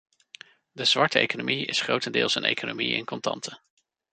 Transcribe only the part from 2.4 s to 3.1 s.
economie in